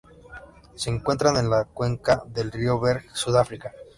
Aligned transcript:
Se 0.73 0.89
encuentran 0.89 1.37
en 1.37 1.51
la 1.51 1.65
cuenca 1.65 2.23
del 2.25 2.51
río 2.51 2.79
Berg 2.79 3.05
Sudáfrica. 3.15 3.71